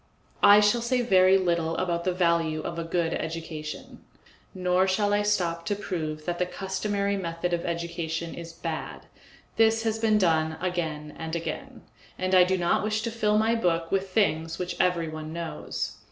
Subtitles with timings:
[0.41, 4.03] I shall say very little about the value of a good education,
[4.51, 9.05] nor shall I stop to prove that the customary method of education is bad;
[9.57, 11.83] this has been done again and again,
[12.17, 15.97] and I do not wish to fill my book with things which everyone knows.